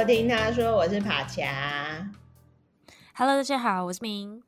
[0.00, 2.10] 收听他说我是帕恰。
[3.14, 4.42] Hello，大家好，我是明。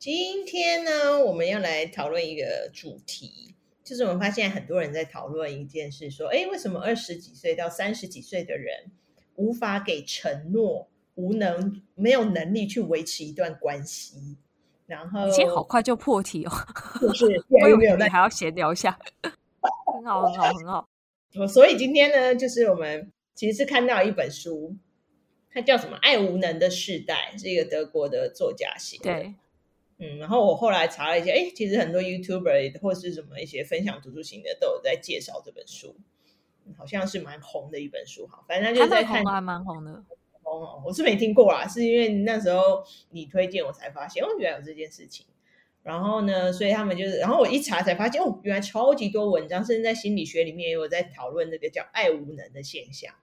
[0.00, 3.54] 今天呢，我们要来讨论一个主题，
[3.84, 8.90] 就是我们发现很多人在讨论一件事，说，哎，为什么二十几岁到三十几岁的人
[9.36, 14.38] 无法给承诺，无能，没有能力去维持一段关系？
[14.88, 16.52] 然后，今天好快就破题哦，
[17.00, 17.96] 就是我有没有？
[17.96, 20.88] 你 还要闲聊一下，很好，很好，很好。
[21.46, 23.08] 所以今天呢，就是我们
[23.40, 24.76] 其实是看到一本书，
[25.50, 29.04] 它叫什么《爱无能的世代》，是一个德国的作家写的。
[29.04, 29.34] 对，
[29.96, 35.96] 嗯，然后我后来查了一下，哎，其实很多 YouTuber 或是什么一些分享读书型的都有在介绍这本书，
[36.76, 38.26] 好像是蛮红的一本书。
[38.26, 40.04] 哈，反正就是在看，还蛮红的。
[40.42, 45.24] 哦，我是没听过啦，是因为那时候你推荐我才发现，哦，原来有这件事情。
[45.82, 53.14] 然后呢，所以他们就是，然后我一查才发现，哦，原来超级多文章，甚至在心理学里面也有在讨论这个叫爱无能的现象。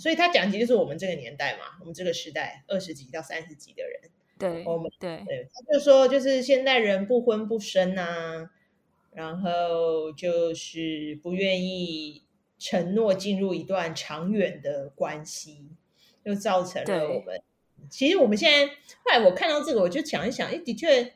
[0.00, 4.00] 所以他讲的就是我们这个年代嘛，我们这个时代二十几到三十几的人，
[4.38, 8.50] 对，我们对对，他就说就是现代人不婚不生啊，
[9.12, 12.24] 然后就是不愿意
[12.58, 15.68] 承诺进入一段长远的关系，
[16.24, 17.42] 就造成了我们。
[17.90, 18.66] 其实我们现在
[19.04, 21.12] 后来我看到这个，我就想一想，哎，的确。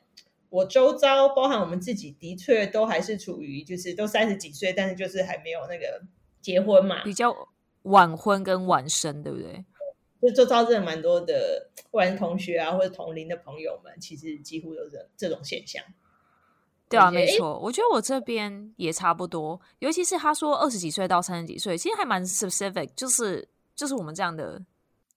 [0.50, 6.00] 我周遭，包含我们自己，的确都还是处于就是都三十几岁，但是就是还没有那个
[6.40, 7.48] 结婚嘛，比较
[7.84, 9.64] 晚婚跟晚生，对不对？
[10.20, 15.82] 就周遭真的蛮多的，不管是同学啊，或者同龄的朋友们，其实几乎都是这种现象。
[16.88, 24.60] 对啊，没错，我觉得我这边也差不多，尤其是他说二十几岁到三十几岁，其实还蛮 specific，就是就是我们这样的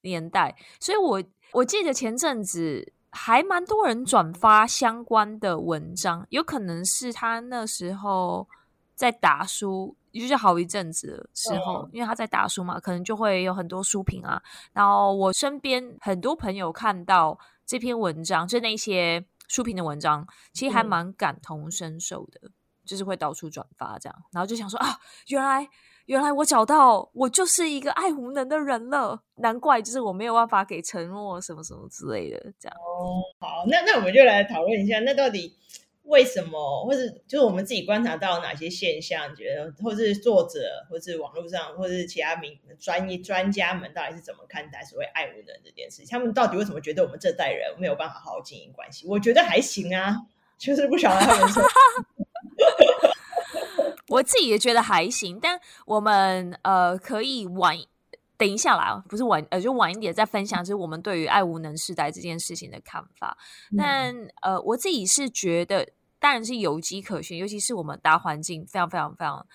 [0.02, 2.94] 年代，所以我我记得前阵子。
[3.10, 8.46] 还蛮多人转发相关的文章，有可能是他那时候
[8.94, 14.42] 在打书，也就是好一阵子的时候，哦、因为他在打书嘛，可能就会有很多书评啊。
[14.74, 22.52] 然后我身边很多朋友看到这篇文章，就那些书评的文章，其实还蛮感同身受的，嗯、
[22.86, 25.68] 就是会到处转发这样，然后就想说啊，原来。
[26.08, 32.78] 原来我找到我就是一个爱无能的人了，难怪就是我没有办法给承诺什么什么之类的，这样。
[32.78, 35.54] 哦，好，那那我们就来讨论一下，那到底
[36.08, 46.08] 为什么，或是就是我们自己观察到哪些现象，觉得或是作者，或是网络上，或是其他名专业专家们到底是怎么看待所谓爱无能这件事情？
[46.10, 49.06] 他们到底为什么觉得我们这代人没有办法好好经营关系？
[49.08, 50.16] 我觉得还行啊，
[50.58, 51.62] 就是不晓得他们说。
[54.10, 57.78] 我自己也觉得还行，但我们呃可以晚
[58.38, 63.38] 等一下啦，不是晚呃就晚一点再分享，就是我们对于爱无能世代这件事情的看法。
[63.72, 65.86] 嗯、但呃我自己是觉得，
[66.20, 69.48] 当然是有机可循，尤其是我们大环境非常非常非常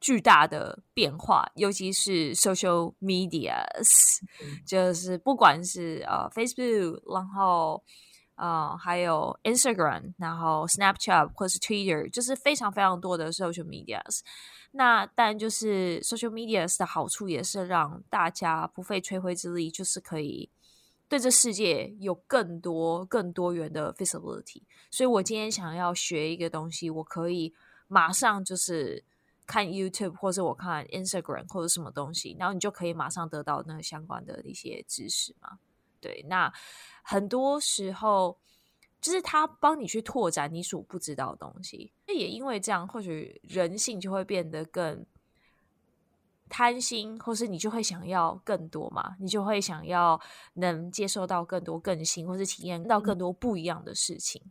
[0.00, 7.82] 巨大的变化，尤其是 social medias，、嗯、就是不管是呃 Facebook，然后。
[8.38, 14.20] 啊、呃，还有 Instagram，然后 Snapchat 或是 Twitter，就是非常非常多的 social medias。
[14.72, 20.50] 那当然就是 social medias 的好处也是让大家不费吹灰之力，就是可以
[21.08, 24.62] 对这世界有更多更多元的 visibility。
[24.90, 27.54] 所以我今天想要学一个东西，我可以
[27.88, 29.04] 马上就是
[29.46, 35.58] 看 YouTube，或者我看 Instagram 或者什么东西，然后你就可以马上得到那个相关的一些知识嘛。
[36.00, 36.52] 对，那
[37.02, 38.38] 很多时候
[39.00, 41.92] 就是他帮你去拓展你所不知道的东西。
[42.06, 45.06] 那也因为这样，或许人性就会变得更
[46.48, 50.20] 贪心，或是你就会想要更多嘛，你就会想要
[50.54, 54.42] 能接受到更多、更新，或是体验到更多不一样的事情。
[54.44, 54.50] 嗯、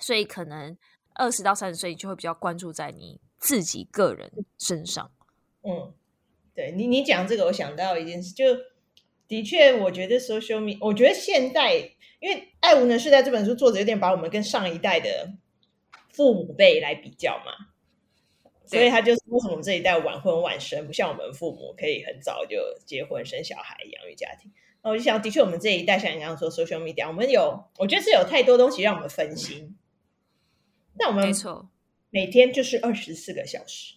[0.00, 0.76] 所以，可能
[1.14, 5.10] 二十到三十岁，你就会比较关注在你自己个人身上。
[5.62, 5.92] 嗯，
[6.54, 8.44] 对你，你讲这个，我想到一件事，就。
[9.28, 11.74] 的确，我觉得 social media，我觉得现代，
[12.20, 15.32] 因为《爱无能世代》这本书作者有点把我们跟上一代的
[16.12, 17.65] 父母辈来比较嘛，
[18.66, 24.50] 所以他就是为什么我们这一代晚婚晚生，不像我们父母可以很早就结婚生小孩养育家庭。
[24.82, 29.76] 那我就想，的确我们这一代像你刚刚说 social media，我们有，我觉得是有太多东西让我们分心。
[30.98, 31.68] 那我们没错，
[32.10, 33.96] 每天就是二十四个小时，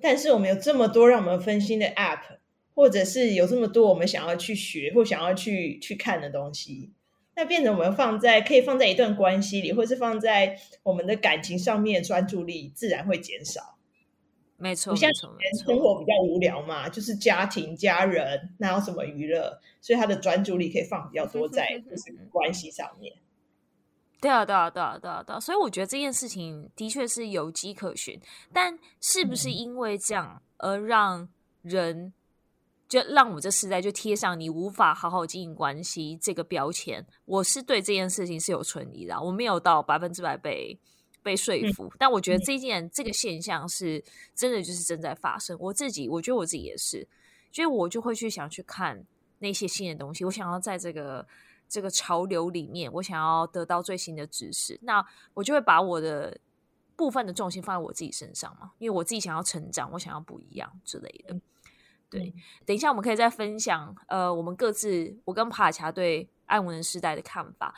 [0.00, 2.38] 但是我们有这么多让我们分心的 app。
[2.72, 6.92] 或者是有这么多我们想要去学或想要去去看的东西，
[7.34, 13.76] 那变成我们放在可以放在一段关系里，或是放在我们的感情上面，专注力自然会减少。
[14.60, 15.12] 没错，我现在
[15.64, 19.58] 生活比较无聊嘛，就是家庭、家人，哪有什么娱乐？
[19.80, 23.12] 所以他的专注力可以放比较多在就是关系上面。
[24.20, 25.40] 对啊，对啊，对啊，对啊，对啊。
[25.40, 28.20] 所以我觉得这件事情的确是有迹可循，
[28.52, 31.28] 但是不是因为这样而让
[31.62, 32.12] 人？
[32.88, 37.06] 就让我们这时代就贴上你无法好好经营关系这个标签。
[37.24, 40.76] 我是对这件事情是有存疑的，我没有到百分之百被
[41.22, 44.02] 被说服，嗯、但我觉得这件、嗯、这个现象是
[44.34, 45.56] 真的，就是正在发生。
[45.60, 47.06] 我自己，我觉得我自己也是，
[47.52, 49.04] 所以我就会去想去看
[49.38, 50.24] 那些新的东西。
[50.24, 51.26] 我想要在这个
[51.68, 56.38] 这个潮流里面，我想要得到最新的知识，那我就会把我的
[56.96, 61.40] 部分的重心放在我自己身上嘛，因为我自己想要成长，我想要不一样之类的。
[62.10, 62.34] 对，
[62.66, 63.94] 等一下我们可以再分享。
[64.08, 67.72] 呃，我们各自我跟帕恰对爱无人时代的看法。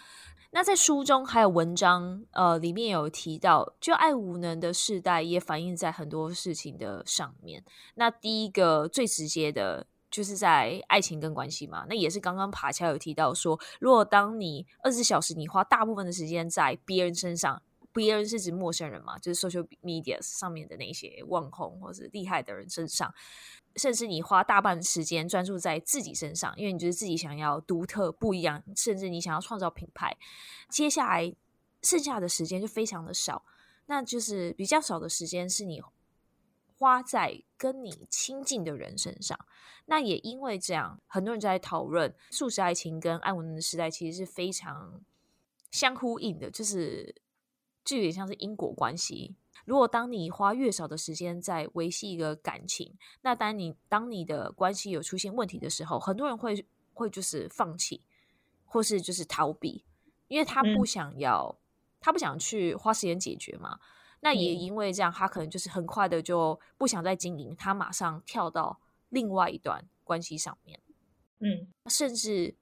[0.55, 7.65] 那在书中还有文章，呃，里面有提到，就爱无能的世代也反映在很多事情的上面。
[7.95, 11.87] 那第一个最直接的，就是在爱情跟关系嘛。
[11.89, 17.63] 那也是刚刚爬起来有提到说，如果当你二十四小时你花大部分的时间在别人身上，
[17.93, 23.15] 别人是指陌生人嘛，就是 social media 上面的那些网红或是厉害的人身上。
[23.77, 30.15] 甚至你花大半时间专注在自己身上，因为你觉得自己想要独特不一样，甚至你想要创造品牌。
[30.69, 31.35] 接下来
[31.83, 33.47] 剩下的时间就非常的少，
[33.87, 35.83] 那就是比较少的时间是你
[36.77, 39.39] 花在跟你亲近的人身上。
[39.87, 45.01] 那也因为这样，很多人在讨论速食爱情跟爱文的时代其实是非常
[45.71, 47.15] 相呼应的，就是
[47.85, 49.35] 就有点像是因果关系。
[49.65, 58.03] 如果当你花越少的时间在维系一个感情，那当你当你的关系有出现问题的时候，很多人会会就是放弃，
[58.65, 59.85] 或是就是逃避，
[60.27, 61.59] 因为他不想要，嗯、
[62.01, 63.79] 他不想去花时间解决嘛。
[64.21, 68.81] 那也因为这样，他可能就是很快的就不想再经营，他马上跳到
[69.11, 70.81] 另外一段关系上面。
[71.39, 72.55] 嗯，甚至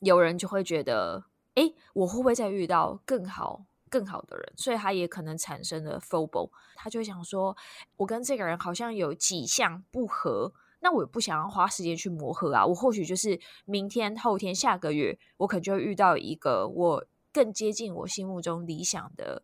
[0.00, 1.24] 有人就会觉得，
[1.54, 3.64] 哎，我会不会再遇到更好？
[3.92, 7.54] 更好的人，所以他也可能产生了 Fobo 他就会想说，
[7.98, 12.64] 我跟这个人好像有几项不合，那我也不想要花时间去磨合啊。
[12.64, 19.42] 我或许就是明天、后天、下个月，我可能就会遇到一个我更接近我心目中理想的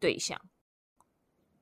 [0.00, 0.36] 对象。
[0.42, 0.50] 嗯、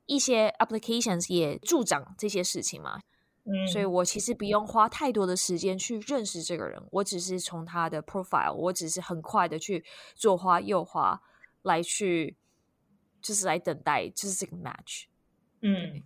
[0.06, 3.00] 一些 applications 也助长这些事情嘛，
[3.44, 9.84] 嗯，所以我其实不用花太多的时间去认识这个人，我只是从他的 profile，我只是很快的去
[10.14, 11.20] 左滑右滑。
[11.66, 12.36] 来去，
[13.20, 15.04] 就是来等待，就是这个 match。
[15.60, 16.02] 嗯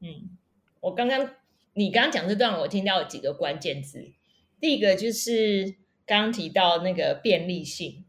[0.00, 0.38] 嗯，
[0.80, 1.34] 我刚刚
[1.74, 4.12] 你刚刚讲这段，我听到有几个关键字。
[4.60, 5.74] 第一个就是
[6.06, 8.04] 刚刚提到那个便利性。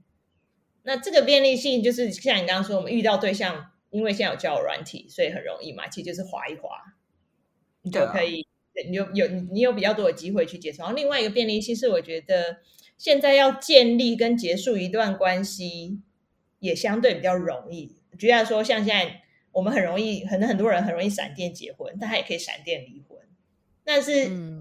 [0.84, 6.70] 那这个便利性就是像你刚刚说，我们遇到对象，因为现在有交友软体，所以很容易嘛，其实就是滑一滑，
[7.82, 8.48] 你就可以，
[8.90, 10.84] 你有有你有比较多的机会去接触。
[10.84, 12.62] 然后另外一个便利性是，我觉得
[12.98, 16.00] 现在要建立跟结束一段关系。
[16.62, 19.22] 也相对比较容易，举例来说，像现在
[19.52, 23.18] 我们很容易，可能很多人很容易闪电结婚，但他也可以闪电离婚。
[23.84, 24.12] 但是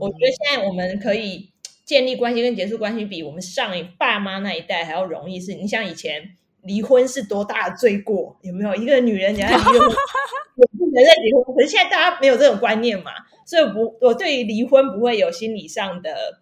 [0.01, 1.53] 我觉得现在我们可以
[1.85, 5.39] 建立关系跟结束关系，比我们上一爸妈那一代还要容易。
[5.39, 8.39] 是你想以前离婚是多大的罪过？
[8.43, 9.79] 有没有一个女人你要离婚，
[10.57, 11.55] 我不能再离婚？
[11.55, 13.13] 可是现在大家没有这种观念嘛，
[13.45, 16.41] 所以不，我对于离婚不会有心理上的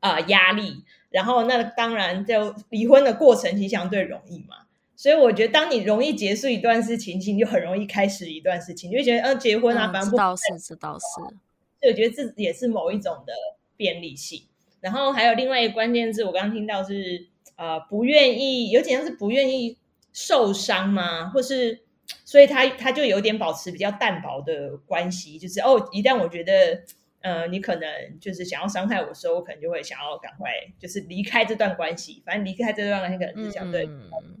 [0.00, 0.84] 啊、呃、压力。
[1.10, 4.61] 然后那当然，就离婚的过程其实相对容易嘛。
[5.02, 10.16] 所以我觉得，当你容易结束一段事情，你就很容易开始一段事情，你就会觉得，嗯，结婚啊，反正不。
[10.16, 11.04] 知道是，知道是。
[11.24, 11.34] 所
[11.82, 13.32] 以我觉得这也是某一种的
[13.76, 14.44] 便利性。
[14.80, 19.76] 然后还有另外一个关键字，我刚刚听到是，呃，不愿意，有点像是不愿意
[20.12, 21.28] 受伤吗？
[21.30, 21.80] 或是，
[22.24, 26.80] 所以他他就有点保持比较淡薄的关系，就是哦，一旦我觉得，
[27.22, 27.90] 呃，你可能
[28.20, 32.22] 就是想要伤害我的时候，我可能就会想要赶快就是离开这段关系。
[32.24, 33.84] 反正离开这段关系可能是相对。
[33.86, 34.40] 嗯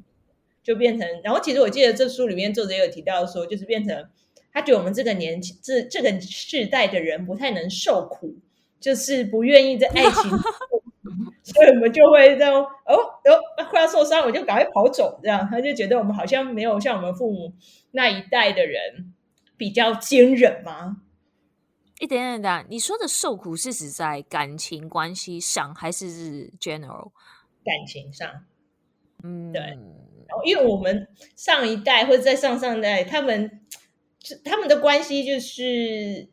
[0.62, 4.08] 就变成，然后其实我记得这书里面作者也有提到说，就是变成
[4.52, 8.36] 他觉得我们这个年纪这这个世代的人不太能受苦，
[8.78, 10.30] 就是不愿意在爱情，
[11.42, 17.52] 所以我们就会这样哦哦，快要受伤，我就赶快跑走，这样他就觉得我们好像没有像我们父母
[17.90, 19.14] 那一代的人
[19.56, 20.98] 比较坚韧吗？
[21.98, 27.10] 一点点的，你说的受苦是指在感情关系上，还是是 general
[27.64, 28.28] 感情上？
[29.22, 29.78] 嗯，对。
[30.44, 33.60] 因为我们上一代或者在上上代，他们
[34.44, 36.28] 他们的关系就是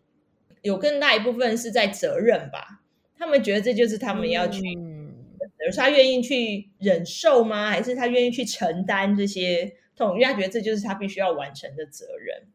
[0.62, 2.82] 有更大一部分是在责任吧。
[3.18, 7.70] 他们觉得这就是他们要去，嗯、比如说他愿意去忍受吗？
[7.70, 10.14] 还是他愿意去承担这些痛？
[10.14, 12.48] 因为他觉得这就是他必须要完成的责任。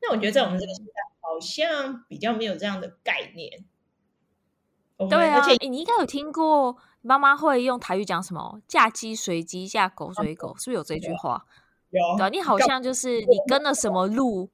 [0.00, 3.64] 那我觉得在我们这个时代，好像比较没有这样的概念。
[5.10, 6.76] 对啊，而且你应该有听过。
[7.02, 8.60] 妈妈会用台语讲什么？
[8.66, 11.44] 嫁鸡随鸡，嫁狗随狗，是不是有这句话？
[11.90, 14.48] 有，对，你好像就是你跟了什么路，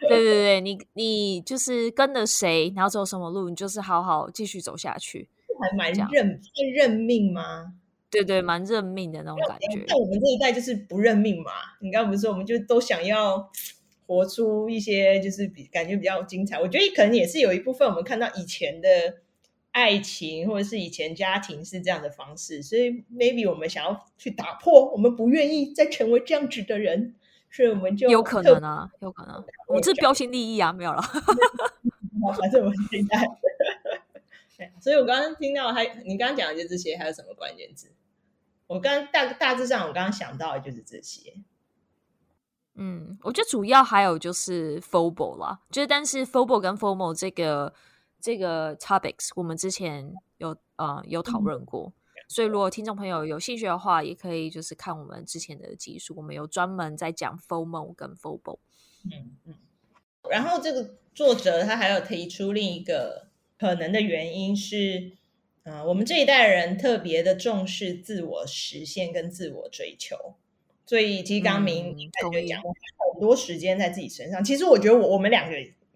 [0.00, 5.28] 对对对，你你就是跟了谁，然后走什么路，你就是好好继续走下去，
[5.60, 6.40] 还蛮认
[6.74, 7.74] 认命吗？
[8.10, 9.84] 对对，蛮认命的那种感觉。
[9.88, 11.50] 但我们这一代就是不认命嘛。
[11.80, 13.50] 你刚刚不是说，我们就都想要
[14.06, 16.60] 活出一些，就是比感觉比较精彩。
[16.60, 18.88] 我觉得可能也是有一部分，我们看到以前的
[19.72, 27.14] 爱情或者是以前家庭是这样的方式，所以 maybe 我们想要去打破，我们不愿意再成为这样子的人，
[27.50, 29.44] 所以我们就有可能啊，有可能。
[29.66, 31.02] 我们这标新立异啊，没有了。
[32.38, 33.26] 反正我们这一代。
[34.78, 37.88] 所以我刚刚听到还，你刚刚讲的就这些，还有什么关键字？
[38.68, 41.34] 我刚刚大大致上，我刚刚想到的就是这些。
[42.74, 47.74] 嗯，我觉得主要还有就是 FOBO 啦，就是但是 FOBO 跟 FOMO 这个
[48.22, 58.58] 这个 topics 我们之前有呃有讨论过，嗯、所以如果听众朋友有兴趣的话，也可以就是看我们之前的集数，我们有专门在讲 FOMO 跟 FOBO。
[59.04, 59.54] 嗯嗯。
[60.30, 63.26] 然后这个作者他还有提出另一个
[63.58, 65.18] 可能的原因是。
[65.64, 70.34] 啊、呃，我们这一代人特别的重视自我实现跟自我追求，
[70.84, 74.42] 所以其实刚明你感觉讲很多时间在自己身上。
[74.42, 75.54] 嗯、其实我觉得我我们两个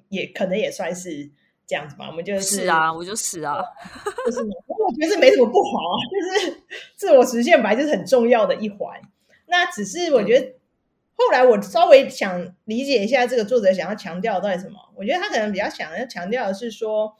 [0.08, 1.28] 也可能也算是
[1.66, 2.06] 这样子吧。
[2.08, 3.58] 我们就是，是啊，我就是啊，
[4.26, 6.62] 就是我觉得这没什么不好啊， 就是
[6.94, 9.00] 自我实现本来就是很重要的一环。
[9.46, 10.54] 那只是我觉得
[11.14, 14.78] 后来我稍微想理解一下这个作者想要强调的到底什么。
[14.94, 17.16] 我觉得他可能比较想要强调的是说。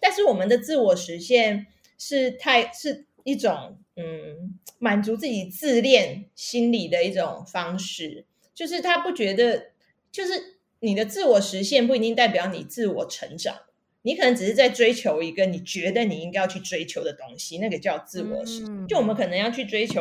[0.00, 1.66] 但是我们的自我实现
[1.98, 9.72] 是太是一种嗯满足自己自恋心理的一种方式，就是他不觉得，
[10.12, 13.56] 就是你的自我实现不一定代表你自我成长，
[14.02, 18.86] 你可能只是在追求一个你觉得你应该要去追求的东西，那个叫自我实现。
[18.86, 20.00] 就我们可能要去追求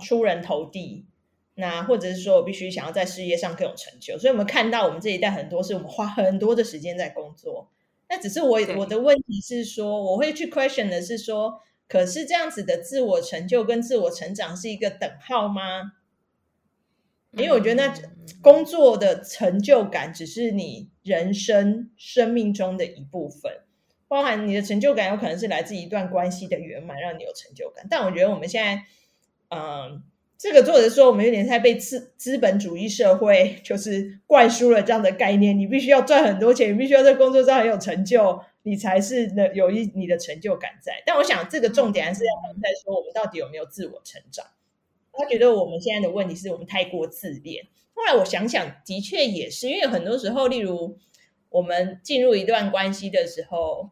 [0.00, 1.06] 出人头地，
[1.54, 7.70] 那或者是说我必须想要在事业上更有成就，所以我们看到我们这一代很多是我们花很多的时间在工作。
[8.08, 15.92] 那只是我我的问题是说，我会去 question 的是说，可是这样子的自我成就跟自我成长是一个等号吗？
[17.32, 17.94] 因为我觉得那
[18.42, 23.52] 工作的成就感只是你人生生命中的一部分，
[24.08, 27.86] 包含你的成就感有可能是来自一段关系的圆满，让你有成就感。
[27.90, 28.84] 但我觉得我们现在，
[29.48, 30.02] 嗯。
[30.42, 40.94] 这个作者说，我们有点太被资资本主义社会就是灌输了这样的概念，你必须要赚很多钱，你必须要在工作上很有成就，你才是能有一你的成就感在。
[41.04, 44.46] 但我想，这个重点还是要放在说，我们到底有没有自我成长？
[45.20, 47.66] 他觉得我们现在的问题是我们太过自恋。
[47.94, 50.96] 后来我想想，的确也是，因为很多时候，例如
[51.50, 53.90] 我们进入一段关系的时候。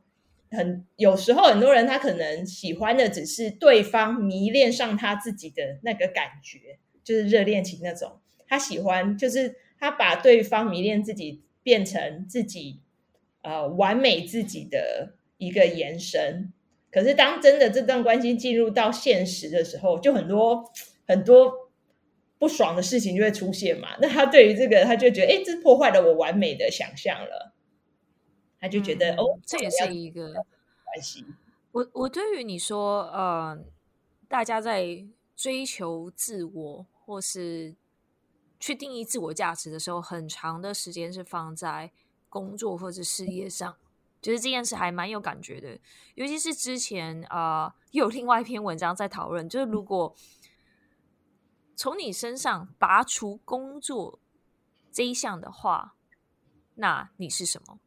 [0.51, 8.13] 很有时候，很多人他可能喜欢的只是对方迷恋上他自己的那个感觉，就是热恋情那种。
[8.47, 12.81] 他喜欢就是他把对方迷恋自己变成自己
[13.43, 16.51] 呃完美自己的一个延伸。
[16.91, 20.73] 可是当真的这段关系进入到现实的时候，就很多
[21.09, 21.71] 很多
[22.39, 23.97] 不爽的事情就会出现嘛。
[24.01, 27.55] 那他对于这个，他就觉得哎，这破坏了我完美的想象了。
[28.61, 31.25] 他就觉得、嗯、哦，这也是一个关系。
[31.73, 33.57] 我我对于你说，呃，
[34.29, 37.77] 大家在追求自我或是
[38.59, 41.93] 去定义自我价值的时候，很长的时间是放在
[42.29, 43.77] 工作或者事业上，
[44.21, 45.79] 觉、就、得、是、这件事还蛮有感觉的。
[46.17, 50.13] 尤其是之前啊、呃，又有另外一篇文章在讨论，就是如果
[51.79, 54.19] 从你身上拔除工作
[54.91, 55.95] 这一项的话，
[56.75, 57.79] 那你是什么？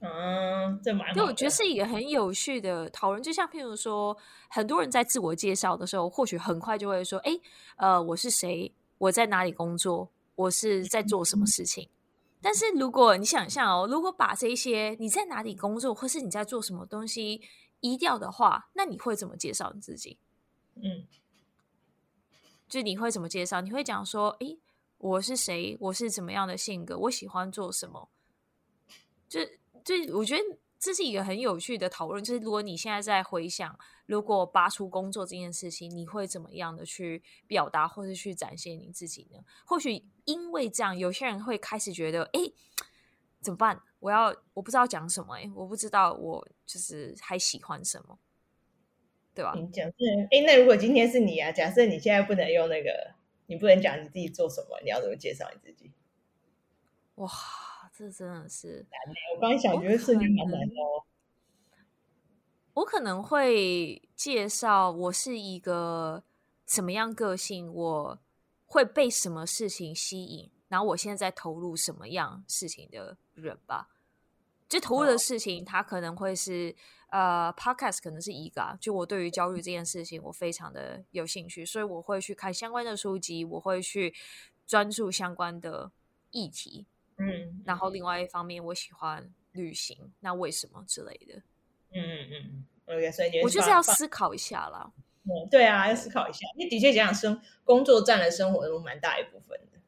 [0.00, 1.14] 嗯，这蛮……
[1.14, 3.22] 对，我觉得是一个很有趣的讨论。
[3.22, 4.14] 就像譬如说，
[4.50, 7.32] 很多人在自我介绍的时候，或许很快就会说：“哎，
[7.76, 8.70] 呃，我是谁？
[8.98, 10.10] 我在哪里工作？
[10.34, 11.88] 我是在做什么事情？”
[12.42, 17.40] 但是如果你想象哦，如果把这些你在哪里工作，或是你在做什么东西
[17.80, 20.18] 移掉的话，那你会怎么介绍你自己？
[20.74, 21.06] 嗯，
[22.68, 23.60] 就你会怎么介绍？
[23.60, 24.56] 你会讲说：“哎，
[24.98, 25.76] 我是谁？
[25.80, 26.98] 我是怎么样的性格？
[26.98, 28.08] 我喜欢做什么？”
[29.28, 29.40] 就。
[29.86, 30.42] 就我觉得
[30.80, 39.38] 这是一个很有趣的讨论，就是如果你现在在回想，如果拔出工作这件事情，你会怎么样的去表达，或者去展现你自己呢？
[39.64, 42.40] 或许因为这样，有些人会开始觉得，哎，
[43.40, 43.80] 怎么办？
[44.00, 48.18] 我要我不知道讲什么，哎，我不知道我就是还喜欢什么，
[49.36, 49.52] 对吧？
[49.54, 49.94] 你讲是，
[50.32, 53.12] 哎，那如果今天是你啊，假设你现在不能用那个，
[53.46, 55.92] 你不能讲你自己做什么，你要怎么介绍你自己？
[57.16, 57.30] 哇！
[57.98, 59.14] 这真的是难的。
[59.34, 61.04] 我刚刚想，觉得瞬间蛮难的哦。
[62.74, 66.22] 我可能会介绍我是一个
[66.66, 68.18] 什么样个性，我
[68.66, 73.88] 会被什么事情吸引，然后我现在在投入什么样事情的人吧。
[74.68, 76.74] 就投入的事情，它可能会是
[77.10, 78.76] 呃，podcast 可能是一个啊。
[78.80, 84.14] 就我对于焦虑这件事情，我非常的有兴趣，所以我会去看相关的书籍，我会去
[84.66, 85.92] 专注相关的
[86.30, 86.86] 议题。
[87.18, 91.42] 嗯，然后另外一方面，我喜欢旅行，那为什么之类的？
[91.92, 94.92] 嗯嗯嗯，OK，所以我就是要思考一下啦。
[95.22, 96.40] 嗯，对啊，要思考一下。
[96.56, 99.78] 因为的确讲讲生工作占了生活中蛮大一部分的，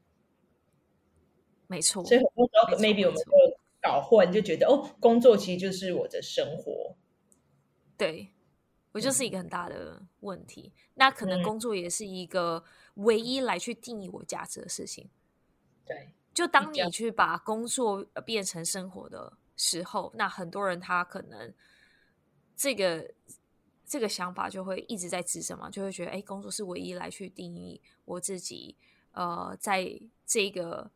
[1.67, 2.05] 没错。
[2.05, 3.58] 所以很多时候 maybe 我们会
[3.89, 6.95] 搞混，就觉得哦，工作其实就是我的生活。
[7.97, 8.35] 对，
[8.93, 10.75] 我就是一个很大的问题。
[10.77, 12.63] 嗯、那可能工作也是一个
[12.97, 15.09] 唯一来去定义我价值的事情。
[15.87, 21.55] 对，就当你去把工作变成生活的时候，那很多人他可能
[22.55, 23.15] 这个
[23.87, 28.77] 这个想法就会一直在滋生嘛，就会觉得哎，工作是唯一来去定义我自己。
[29.13, 30.91] 呃，在这个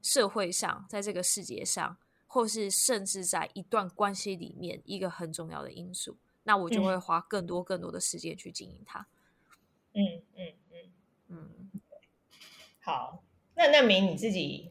[0.00, 1.98] 社会上，在这个世界上。
[2.28, 9.08] 或是甚至在一段关系里面，一个很重要的因素，那我就会花更多更多的时间去经营它。
[9.94, 10.92] 嗯嗯嗯
[11.28, 11.70] 嗯。
[12.80, 13.24] 好，
[13.56, 14.70] 那那明你自己，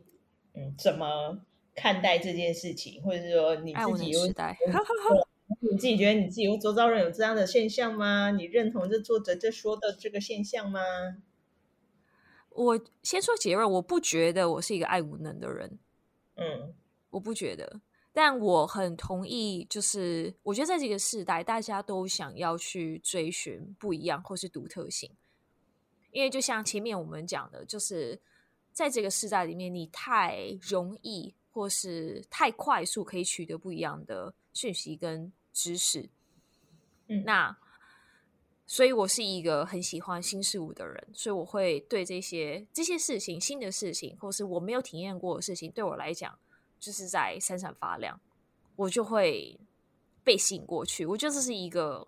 [0.54, 1.42] 嗯，怎么
[1.76, 3.02] 看待这件事情？
[3.02, 4.28] 或者是说你自己有，
[5.60, 8.32] 你自己觉得你自己有周遭人有这样的现象吗？
[8.32, 10.80] 你认同这作者这说的这个现象吗？
[12.50, 15.80] 我先说结论，我不觉得我是一个爱无能的人。
[16.36, 16.74] 嗯。
[17.10, 19.66] 我不觉得，但我很同意。
[19.70, 25.12] 就是我觉得在这个时代，大家都想要去追寻不一样或是独特性，
[26.12, 28.20] 因为就像前面我们讲的，就是
[28.72, 36.10] 在这个时代里面，你太容易或是太快速可以取得不一样的讯息跟知识。
[37.08, 37.58] 嗯，那
[38.66, 46.38] 所以我是一个很喜欢新事物的人，所以我会对这些这些事情、新的事情，或是我没有体验过的事情，对我来讲。
[46.80, 48.20] 就是在闪闪发亮，
[48.76, 49.60] 我就会
[50.24, 51.06] 被吸引过去。
[51.06, 52.08] 我觉得这是一个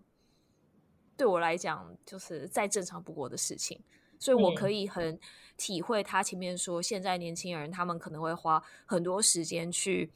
[1.17, 3.82] 对我来讲就是再正常不过的事情，
[4.19, 5.19] 所以我可以很
[5.58, 10.12] 体会他前面说，现在年轻人他们可能会花很多时间去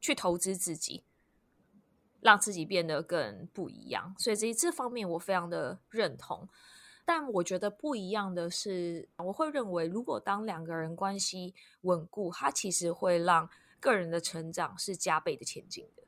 [0.00, 1.04] 去投资自己，
[2.20, 4.14] 让自己变得更不一样。
[4.18, 6.48] 所以这这方面我非常的认同。
[7.04, 13.48] 但我觉得不一样的是，我会认为如果当两个人关系稳固，他其实会让
[13.86, 16.02] 个人的成长是加倍的前进的，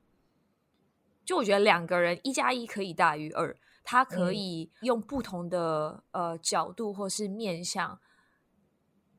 [1.25, 8.01] 就我觉得两个人一加一可以大于二，他可以用不同的呃角度或是面向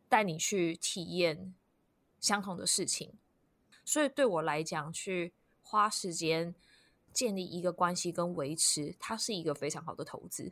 [0.09, 1.55] 带你去体验
[2.19, 3.13] 相同的事情，
[3.85, 6.53] 所以对我来讲，去花时间
[7.13, 10.51] 建立一个关系跟维持，它是一个非常好的投资。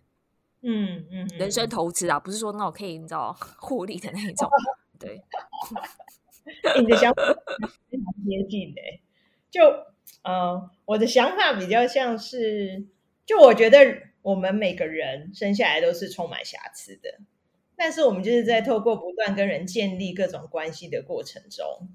[0.61, 4.49] 嗯嗯，人生投资啊，不是说那种可以你知道 获利的那一种，
[4.97, 5.21] 对。
[6.79, 7.23] 你的想法
[7.89, 8.81] 非常接近的，
[9.49, 9.61] 就
[10.23, 12.85] 呃，我的想法比较像是，
[13.25, 13.79] 就我觉得
[14.21, 17.19] 我们每个人生下来都是充满瑕疵的，
[17.75, 21.89] 但是我们就是在透过不断跟人建立各种关系的过程中，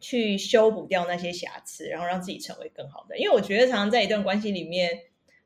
[0.00, 3.18] 去修补掉那些瑕疵，然后让自己成为更好的。
[3.18, 5.00] 因为我觉得常常在一段关系里面，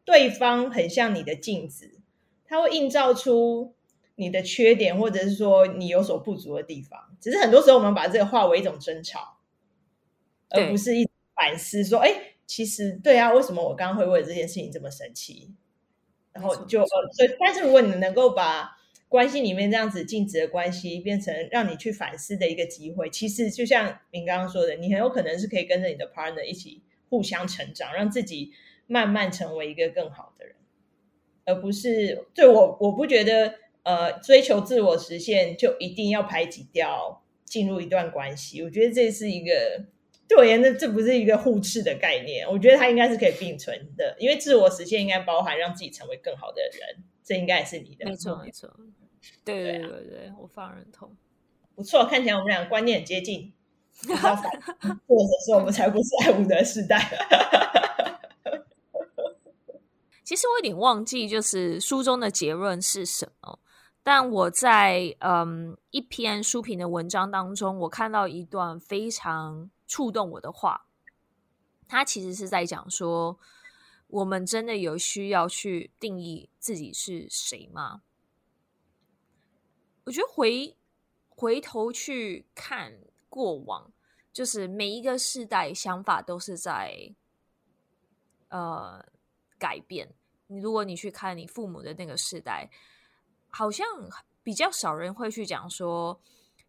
[0.04, 2.00] 对方很像你的镜子，
[2.46, 3.74] 他会映照出。
[4.16, 9.38] 你的缺点，或者是说你有所不足的地方，只是很多时候我们把这个化为一种争吵，
[10.50, 15.54] 而不是一反思说，哎，其实对啊，为什么我刚刚会为这件事情这么生气？
[16.34, 18.76] 然后就呃，所以，但是如果你能够把
[19.08, 28.52] 关系里面这样子静止的关系变成让你去反思的一个机会，其实就像您刚刚说的，你很有可能是可以跟着你的 partner 一起互相成长，让自己
[28.86, 30.56] 慢慢成为一个更好的人，
[31.46, 33.63] 而不是对我，我不觉得。
[33.84, 39.84] 呃，追求自我实现就一定要排挤掉进入一段关系，我觉得这是一个
[40.26, 42.50] 对我而言，这这不是一个互斥的概念。
[42.50, 48.06] 我觉得它应该是可以并存的，因为自我实现应该包含让自己成为更好的人，这应该也是你的。
[48.06, 48.68] 没错，没错，
[49.44, 51.14] 对对对对，对啊、我非常认同。
[51.74, 53.52] 不错，看起来我们俩观念很接近。
[53.96, 54.18] 或者
[55.46, 56.98] 是我们才不是爱无德时代。
[60.24, 63.60] 其实我有点忘记，就是书中的结论是什么。
[64.06, 70.86] 但我在嗯一篇书评的文章当中，我看到一段非常触动我的话。
[71.88, 73.38] 他其实是在讲说，
[74.08, 78.02] 我们真的有需要去定义自己是谁吗？
[80.04, 80.76] 我觉得回
[81.30, 82.98] 回头去看
[83.30, 83.90] 过往，
[84.34, 87.14] 就是每一个世代想法都是在
[88.48, 89.02] 呃
[89.58, 90.14] 改变。
[90.48, 92.70] 你如果你去看你父母的那个世代。
[93.54, 93.86] 好像
[94.42, 96.20] 比较少人会去讲说，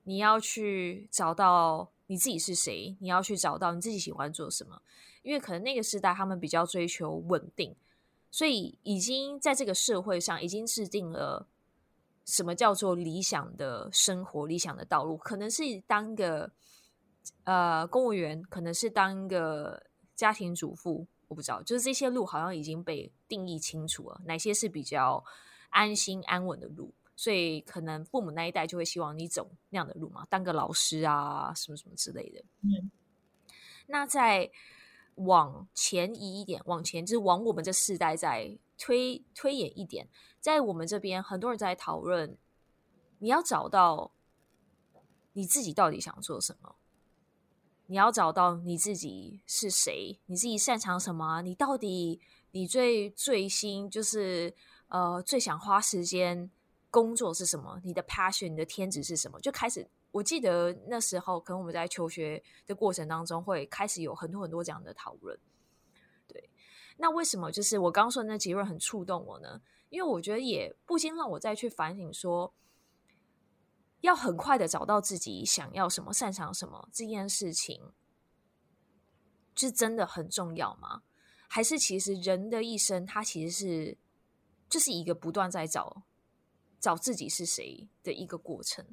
[0.04, 4.82] 你要去找到你自己是谁，你要去找到你自己喜欢做什么。
[5.24, 7.76] 因为可能那个时代他们比较追求稳定，
[8.30, 11.48] 所以已经在这个社会上已经制定了
[12.24, 16.52] 什么叫做理想的生活、理想的道路，可能是当个
[17.46, 19.82] 呃公务员，可能是当个
[20.16, 25.24] 家庭主妇，我不知道，就是这些路好像已经被定义清楚了，哪些是比较
[25.76, 32.44] 安心安稳的路，所以可能父母那一代就会希望你走那样的路嘛，当个老师啊，什么什么之类的。
[32.62, 32.90] 嗯，
[33.88, 34.52] 那再。
[35.16, 40.10] 往前移一点，往前就是往我们这世代再推推演一点，
[40.42, 42.38] 在我们这边很多人在讨论，
[43.20, 44.12] 你要找到
[45.32, 46.76] 你自己到底想做什么，
[47.86, 52.20] 你要找到你自己是谁，你自己擅长什么，你到底
[52.52, 54.54] 你最最新就是
[54.88, 56.50] 呃最想花时间
[56.90, 59.88] 工作是什么，你的 passion，你的天职是什么，就开始。
[60.12, 65.38] 我记得那时候，可能我们在求学的过程当中，会开始有很多很多这样的讨论。
[66.26, 66.50] 对，
[66.96, 69.62] 那为什么就是我刚刚说的那结论很触动我呢？
[69.90, 72.54] 因为我觉得也不禁让我再去反省说，
[74.00, 77.92] 要很快的找到自己想要什么、擅长什么这件事情，
[79.54, 81.04] 是真的很重要吗？
[81.50, 83.98] 还是其实人的一生，它其实是
[84.70, 86.04] 就是一个不断在找
[86.80, 88.86] 找自己是谁的一个过程。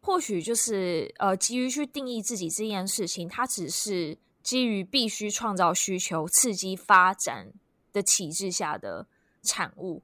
[0.00, 7.52] 或许就是呃，急于去定义自己这件事情，它只是基于必须创造需求、刺激发展
[7.92, 9.06] 的体制下的
[9.42, 10.02] 产物。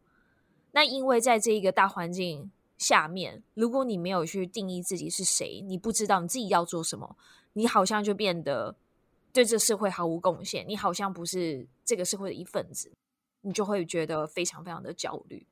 [0.71, 7.17] 那因为在这一个大环境下面，如果你没有去定义自己是谁，你不知道你自己要做什么，
[7.55, 8.77] 你好像就变得
[9.33, 12.93] 对这社会毫无贡献，你好像不是这个社会的一份子，
[13.49, 15.47] 你就会觉得非常非常的焦虑。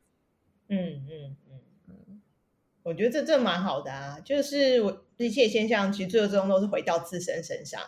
[0.69, 2.23] 嗯嗯嗯嗯。
[2.83, 7.81] 我觉得这这蛮好的啊，就是我一切现象其实最终都是回到自身身上，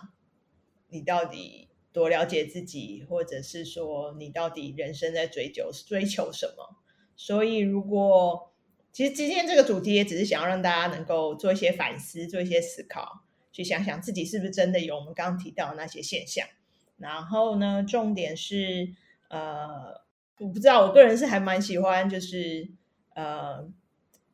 [0.89, 6.77] 你到底多了解自己，或者是说你到底人生在追求追求什么？
[7.15, 8.53] 所以如果
[8.93, 16.49] 其实今天这个主题也只是想要让大家能够做一些反思，做一些思考，去想想自己是不是真的有我们刚刚提到的那些现象。
[16.97, 18.93] 然后呢，重点是
[19.29, 20.01] 呃，
[20.39, 22.71] 我不知道，我个人是还蛮喜欢，就是
[23.15, 23.71] 呃。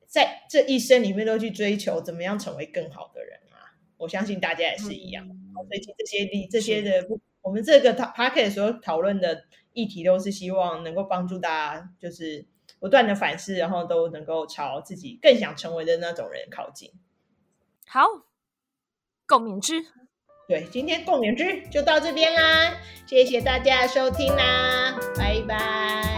[0.07, 3.75] 在这一生里面都去追求怎么样成为更好的人啊！
[3.97, 5.27] 我相信大家也是一样。
[5.29, 7.05] 嗯、所以这些例这些的，
[7.43, 12.47] 我们这个 podcast 所讨论的议题，都是希望能够帮助大家，就是
[12.79, 16.93] 不断的反思，然后都能够朝自己更想成为的那种人靠近。
[17.89, 18.07] 好，
[19.27, 19.85] 共勉之。
[20.47, 22.75] 对，今天共勉之就到这边啦，
[23.07, 26.14] 谢谢大家收听啦，拜拜。